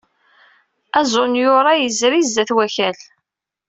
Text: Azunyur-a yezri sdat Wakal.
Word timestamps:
Azunyur-a 0.99 1.73
yezri 1.75 2.21
sdat 2.27 2.51
Wakal. 2.55 2.97